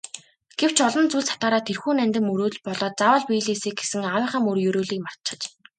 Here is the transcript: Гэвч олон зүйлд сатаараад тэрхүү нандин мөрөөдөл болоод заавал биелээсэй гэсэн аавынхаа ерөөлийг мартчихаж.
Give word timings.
Гэвч 0.59 0.77
олон 0.87 1.05
зүйлд 1.11 1.29
сатаараад 1.31 1.67
тэрхүү 1.67 1.93
нандин 1.99 2.23
мөрөөдөл 2.29 2.61
болоод 2.67 2.95
заавал 2.97 3.23
биелээсэй 3.27 3.73
гэсэн 3.79 4.03
аавынхаа 4.07 4.59
ерөөлийг 4.69 5.01
мартчихаж. 5.05 5.41